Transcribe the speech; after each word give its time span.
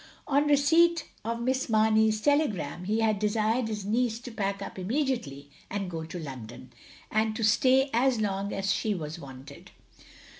On 0.27 0.47
receipt 0.47 1.05
of 1.23 1.41
Miss 1.43 1.69
Mamey's 1.69 2.21
telegram 2.21 2.85
he 2.85 3.01
had 3.01 3.19
desired 3.19 3.67
his 3.67 3.85
neice 3.85 4.17
to 4.23 4.31
pack 4.31 4.59
up 4.63 4.77
inmiediately 4.79 5.49
and 5.69 5.91
go 5.91 6.05
to 6.05 6.17
London, 6.17 6.73
and 7.11 7.35
to 7.35 7.43
stay 7.43 7.87
as 7.93 8.19
long 8.19 8.51
as 8.51 8.71
she 8.73 8.95
was 8.95 9.19
wanted. 9.19 9.69